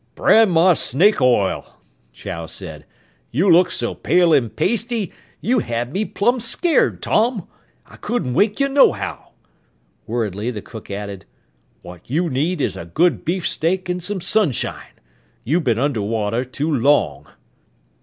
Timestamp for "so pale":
3.73-4.33